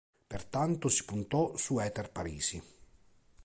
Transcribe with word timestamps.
Pertanto 0.27 0.87
si 0.89 1.03
puntò 1.05 1.55
su 1.55 1.77
Heather 1.77 2.09
Parisi. 2.11 2.59